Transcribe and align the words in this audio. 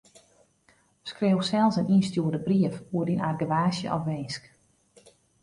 Skriuw 1.09 1.41
sels 1.49 1.75
in 1.81 1.91
ynstjoerde 1.95 2.39
brief 2.47 2.75
oer 2.95 3.05
dyn 3.07 3.25
argewaasje 3.29 3.87
of 3.95 4.01
winsk. 4.09 4.43